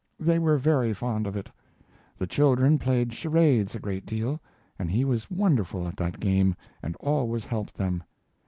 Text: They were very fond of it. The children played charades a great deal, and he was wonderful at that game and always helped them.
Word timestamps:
They 0.19 0.39
were 0.39 0.57
very 0.57 0.95
fond 0.95 1.27
of 1.27 1.37
it. 1.37 1.47
The 2.17 2.25
children 2.25 2.79
played 2.79 3.13
charades 3.13 3.75
a 3.75 3.79
great 3.79 4.03
deal, 4.03 4.41
and 4.79 4.89
he 4.89 5.05
was 5.05 5.29
wonderful 5.29 5.87
at 5.87 5.95
that 5.97 6.19
game 6.19 6.55
and 6.81 6.95
always 6.95 7.45
helped 7.45 7.75
them. 7.75 8.01